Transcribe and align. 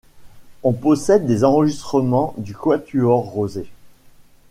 On 0.63 0.73
possède 0.73 1.27
des 1.27 1.43
enregistrements 1.43 2.33
du 2.39 2.55
quatuor 2.55 3.19
Rosé. 3.23 3.69